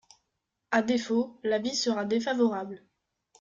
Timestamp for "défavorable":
2.05-2.83